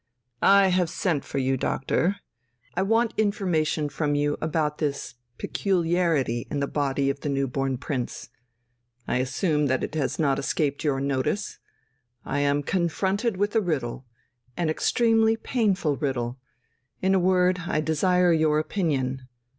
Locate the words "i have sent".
0.41-1.23